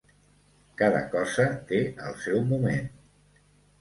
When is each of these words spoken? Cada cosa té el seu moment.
Cada 0.81 1.01
cosa 1.11 1.45
té 1.73 1.81
el 2.07 2.19
seu 2.25 2.43
moment. 2.55 2.93